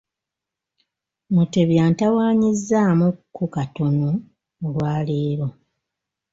Mutebi 1.33 1.75
antawaanyizzaamukko 1.85 3.43
katono 3.55 4.09
olwaleero. 4.65 5.47